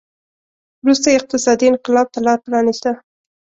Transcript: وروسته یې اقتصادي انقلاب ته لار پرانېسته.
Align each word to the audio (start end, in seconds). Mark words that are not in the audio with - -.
وروسته 0.83 1.05
یې 1.09 1.17
اقتصادي 1.19 1.65
انقلاب 1.69 2.07
ته 2.13 2.19
لار 2.25 2.39
پرانېسته. 2.45 2.91